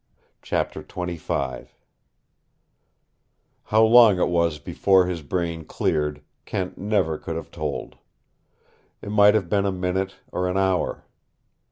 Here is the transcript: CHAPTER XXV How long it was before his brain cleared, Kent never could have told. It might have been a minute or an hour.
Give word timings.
CHAPTER 0.41 0.81
XXV 0.81 1.67
How 3.65 3.83
long 3.83 4.19
it 4.19 4.29
was 4.29 4.57
before 4.57 5.05
his 5.05 5.21
brain 5.21 5.63
cleared, 5.63 6.23
Kent 6.45 6.75
never 6.79 7.19
could 7.19 7.35
have 7.35 7.51
told. 7.51 7.97
It 9.03 9.11
might 9.11 9.35
have 9.35 9.47
been 9.47 9.67
a 9.67 9.71
minute 9.71 10.15
or 10.31 10.47
an 10.49 10.57
hour. 10.57 11.05